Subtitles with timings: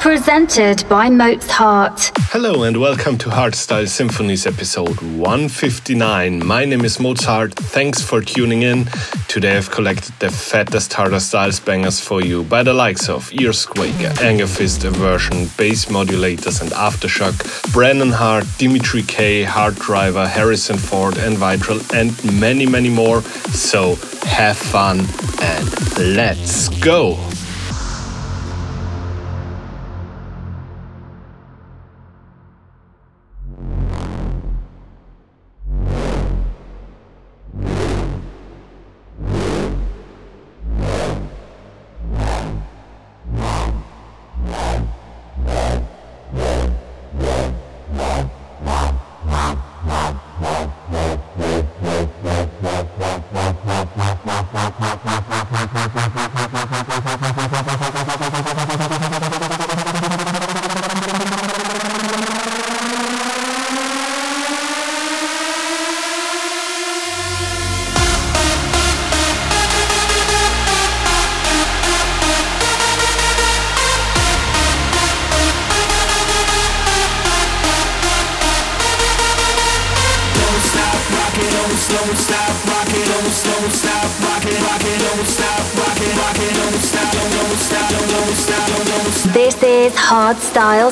[0.00, 2.10] presented by Mozhart.
[2.30, 6.46] Hello and welcome to Hardstyle Symphonies episode 159.
[6.46, 7.52] My name is Mozhart.
[7.52, 8.86] Thanks for tuning in.
[9.28, 14.08] Today I've collected the fattest harder styles bangers for you by the likes of Earsquake,
[14.16, 21.18] Angerfist Aversion, Bass Modulators and Aftershock, Brennan Heart, Dimitri K, Hard Driver, Harris & Ford
[21.18, 23.20] N-Vitral and many many more.
[23.52, 25.00] So have fun
[25.42, 27.18] and let's go!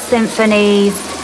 [0.01, 1.18] Symphonies.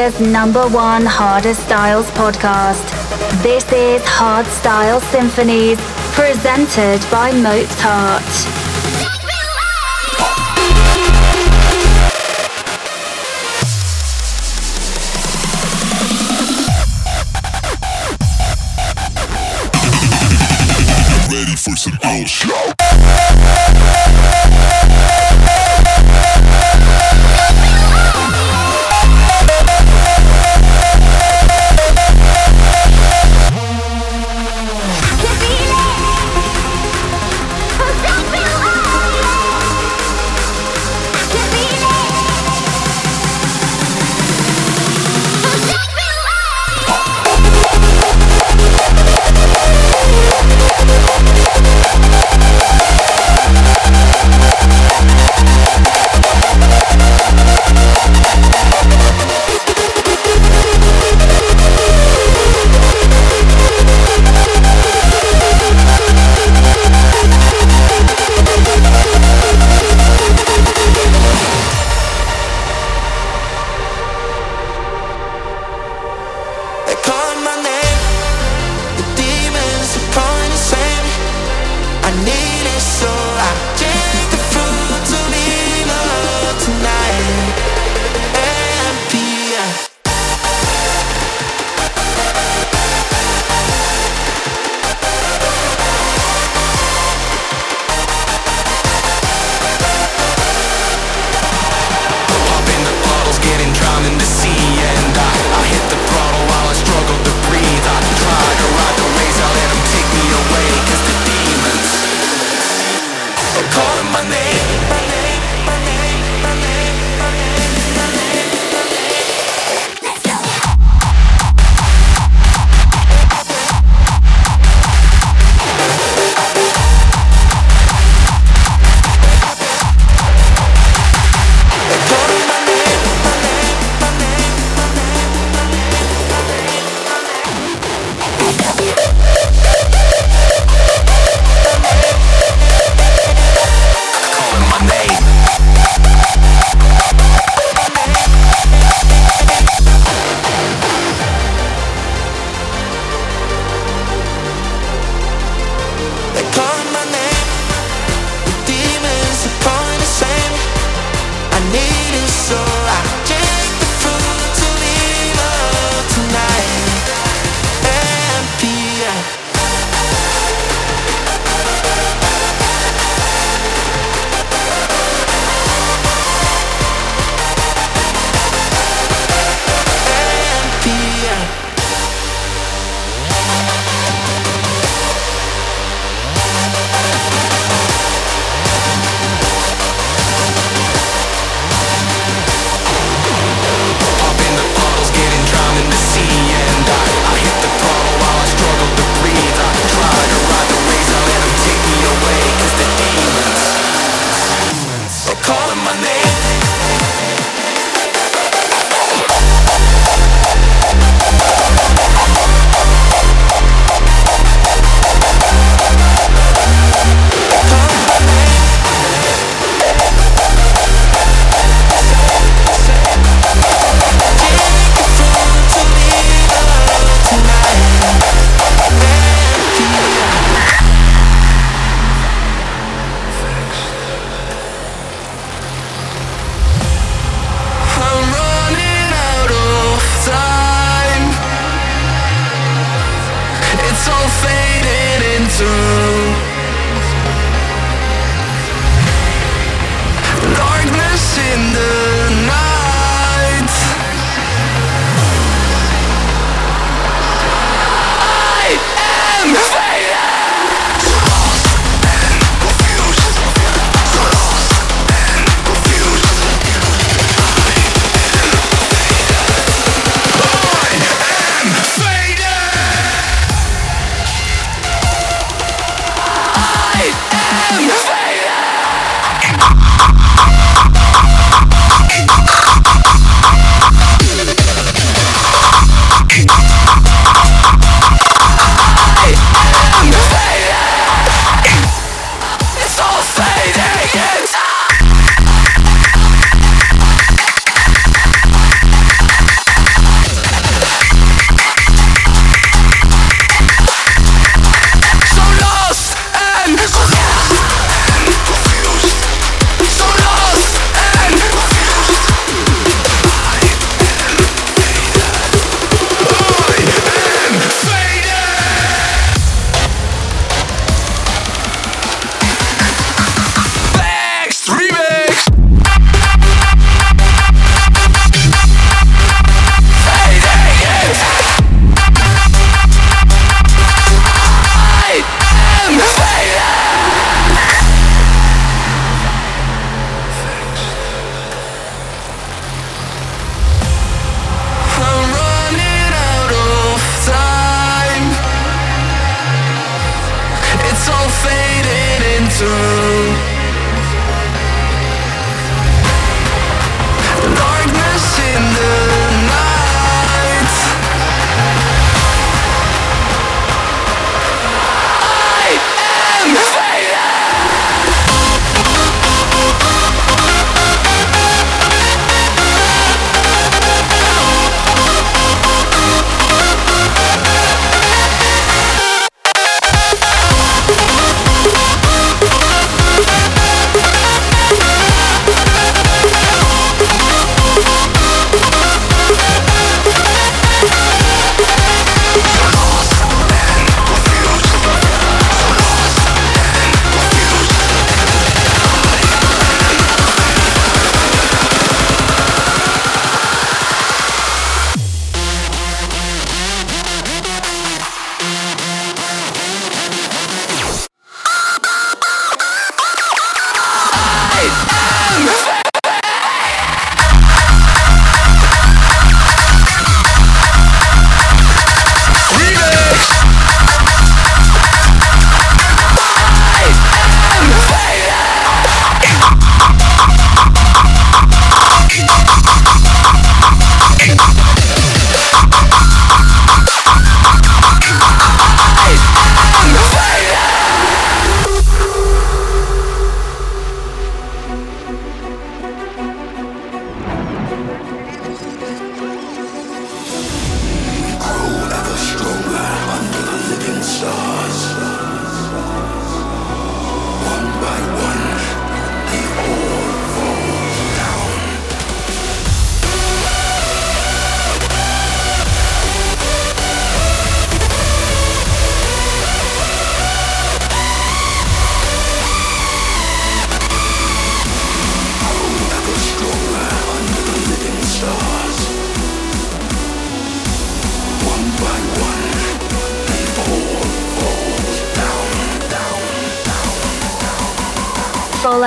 [0.00, 2.82] Austria's number one Harder Styles podcast.
[3.42, 5.78] This is Hard Style Symphonies,
[6.14, 8.59] presented by Mozhart.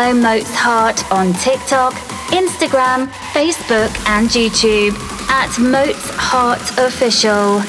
[0.03, 1.93] Follow Mozhart on TikTok,
[2.33, 4.93] Instagram, Facebook, and YouTube
[5.29, 7.61] at Mozart Official.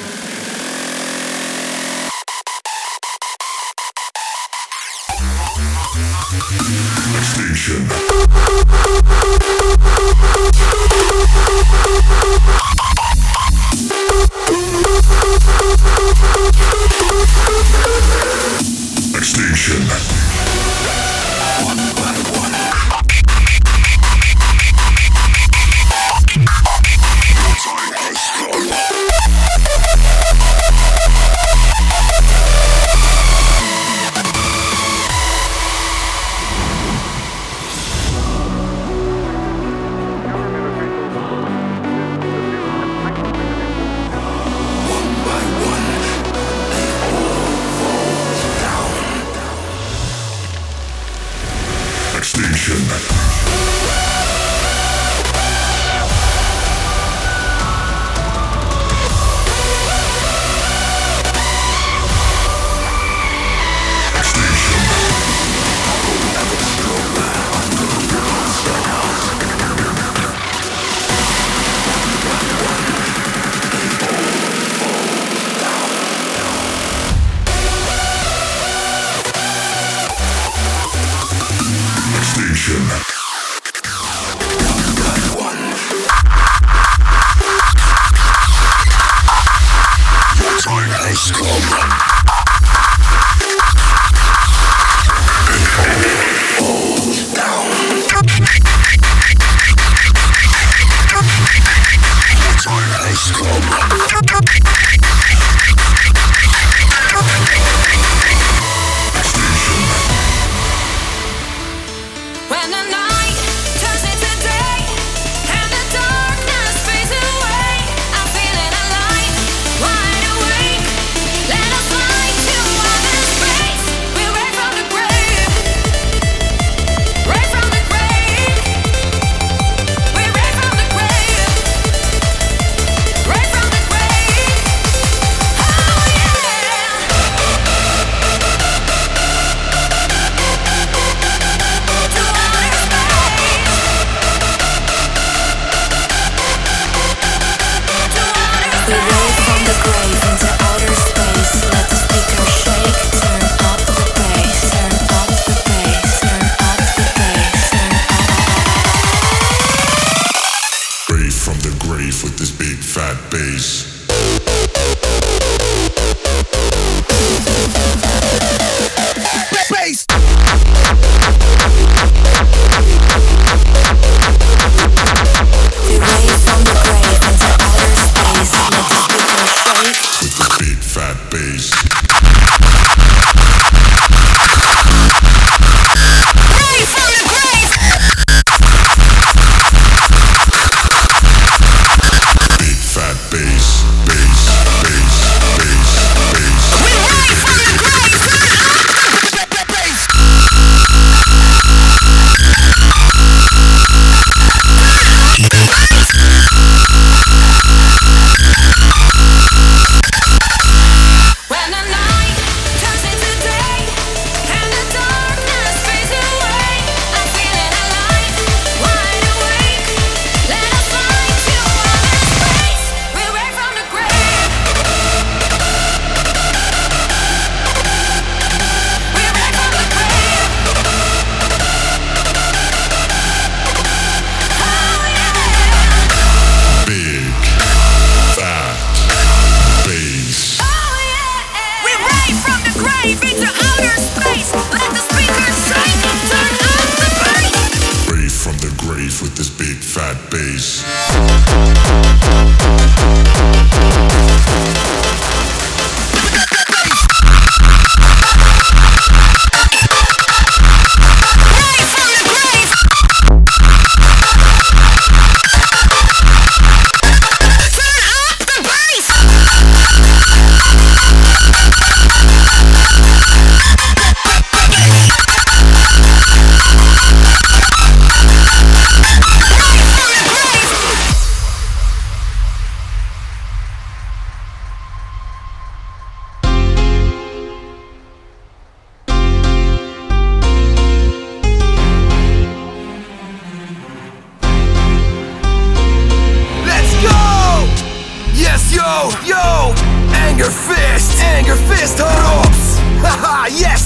[303.59, 303.83] yes!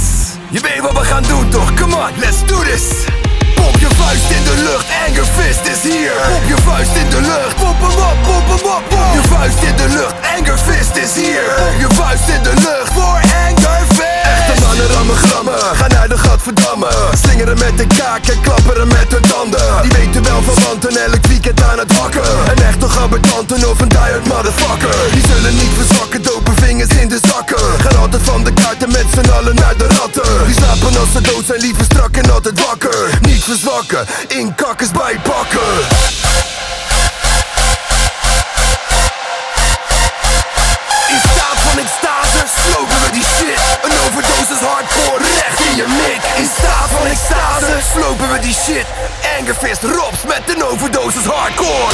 [0.50, 1.74] Je weet wat we gaan doen toch?
[1.74, 2.82] Come on, let's do this!
[3.54, 6.12] Pop je vuist in de lucht, anger fist is hier!
[6.12, 8.82] Pop je vuist in de lucht, pop hem op, pop hem op!
[8.88, 11.42] Pop je vuist in de lucht, anger fist is hier!
[11.56, 14.07] Pop je vuist in de lucht voor anger fist!
[14.34, 16.88] Echte mannen rammen grammen, gaan naar de gadverdamme
[17.22, 19.82] Slingeren met de kaak en klapperen met de tanden.
[19.82, 22.22] Die weten wel van want en elk weekend aan het wakken.
[22.50, 24.96] Een echte gabbetanten of een diehard motherfucker.
[25.12, 27.80] Die zullen niet verzwakken, dopen vingers in de zakken.
[27.80, 30.46] Gaan altijd van de kaarten met z'n allen naar de ratten.
[30.46, 33.18] Die slapen als ze dood zijn, liever strak en altijd wakker.
[33.20, 35.68] Niet verzwakken, in kakkers bijpakken
[44.60, 45.18] hardcore.
[45.18, 46.20] Recht in je mik.
[46.36, 47.78] In staat van extase.
[47.92, 48.86] Slopen we die shit.
[49.38, 50.62] Angerfist Robs met een
[51.26, 51.86] hardcore.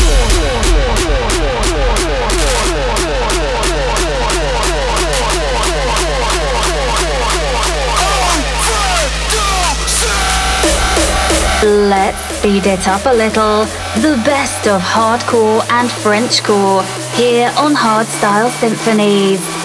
[11.63, 13.67] Let's speed it up a little.
[14.01, 16.83] The best of hardcore and Frenchcore
[17.17, 19.64] here on Hardstyle Symphonies.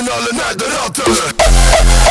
[0.00, 2.09] Internationale Nederratten.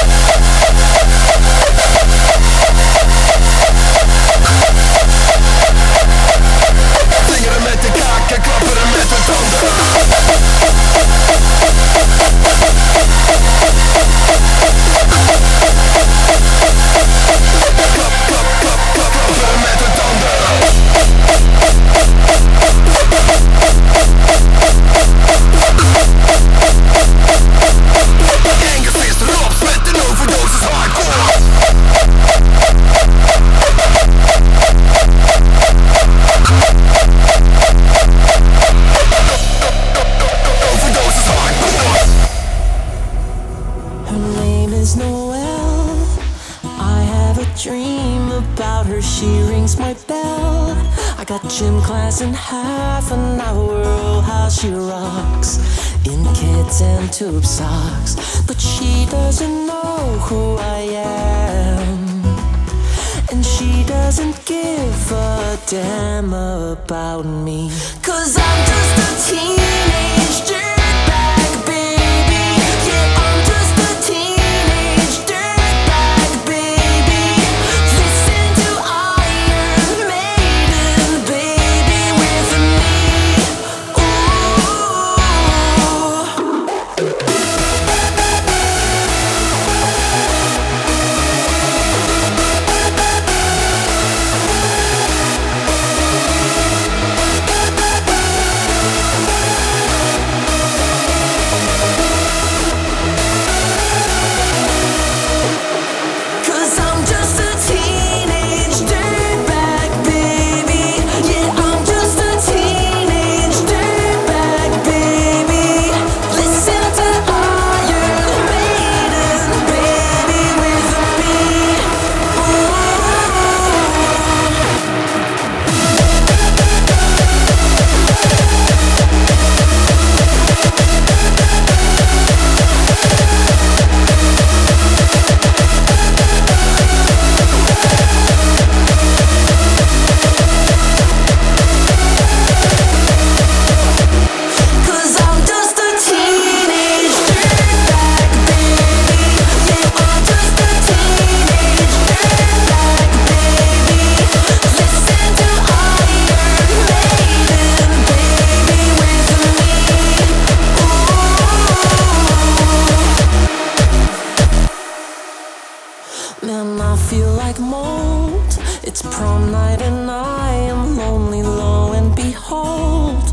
[167.10, 168.52] feel like mold.
[168.84, 173.24] It's prom night and I am lonely, lo and behold.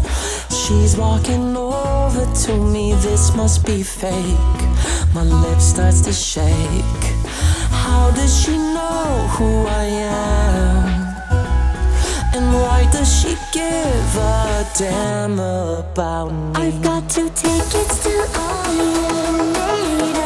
[0.48, 4.60] She's walking over to me, this must be fake.
[5.12, 7.04] My lip starts to shake.
[7.84, 10.86] How does she know who I am?
[12.34, 16.52] And why does she give a damn about me?
[16.54, 20.25] I've got two tickets to Armageddon.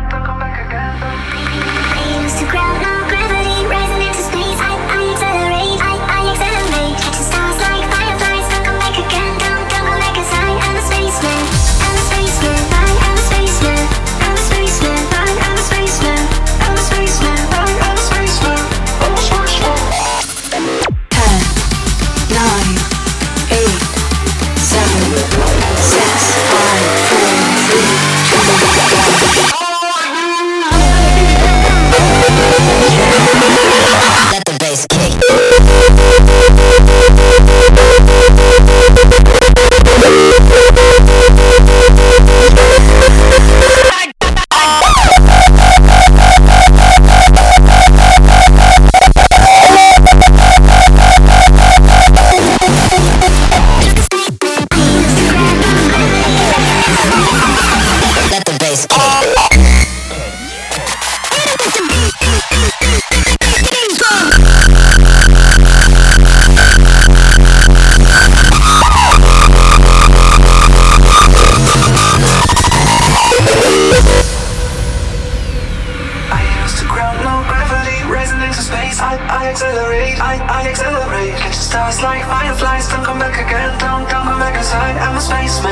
[84.73, 85.70] I'm a spaceman.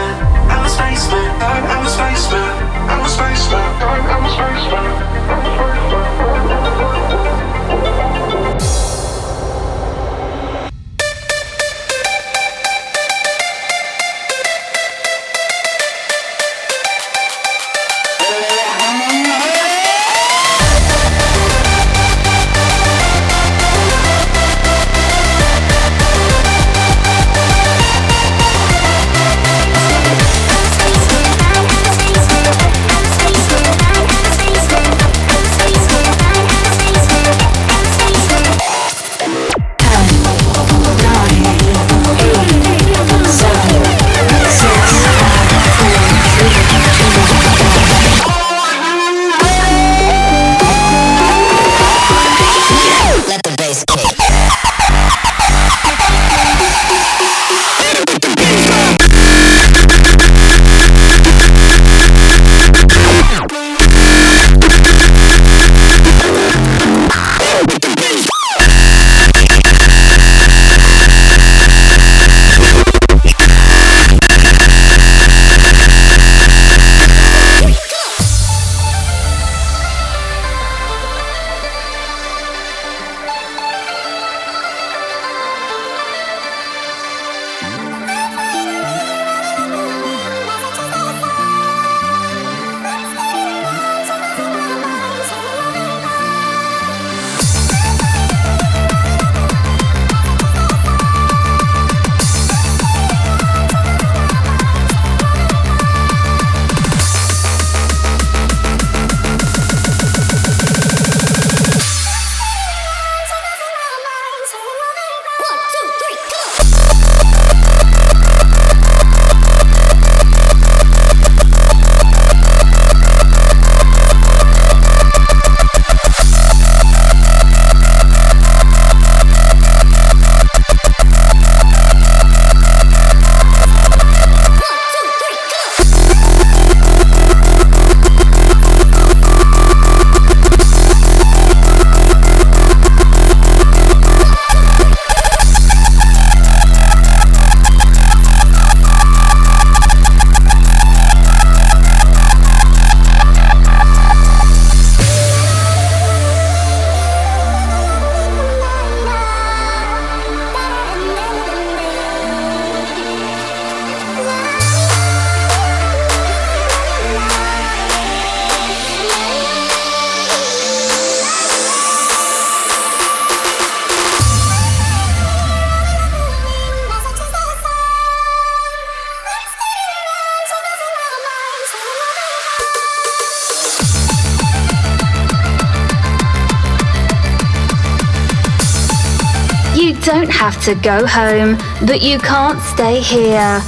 [190.39, 193.61] Have to go home, but you can't stay here.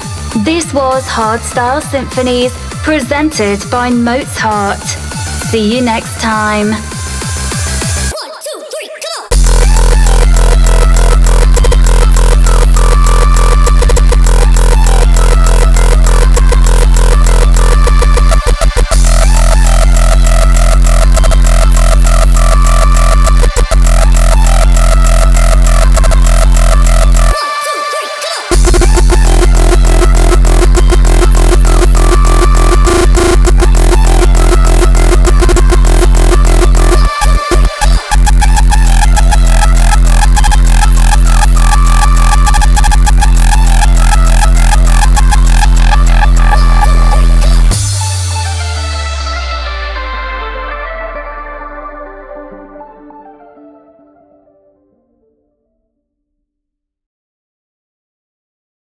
[0.46, 4.80] This was Hardstyle Symphonies presented by Mozhart.
[5.52, 6.72] See you next time.